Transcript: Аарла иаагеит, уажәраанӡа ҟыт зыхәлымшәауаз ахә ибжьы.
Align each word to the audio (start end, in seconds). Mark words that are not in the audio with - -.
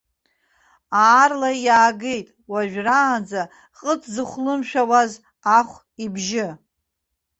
Аарла 1.03 1.51
иаагеит, 1.65 2.27
уажәраанӡа 2.51 3.41
ҟыт 3.79 4.01
зыхәлымшәауаз 4.13 5.11
ахә 5.57 5.77
ибжьы. 6.03 6.47